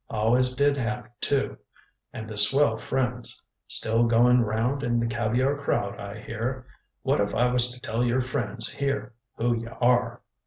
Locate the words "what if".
7.03-7.35